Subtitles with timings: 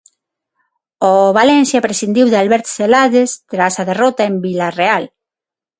[1.11, 5.03] O Valencia prescindiu de Albert Celades tras a derrota en Vilarreal.